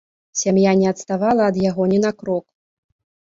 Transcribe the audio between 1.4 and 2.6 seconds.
ад яго ні на крок.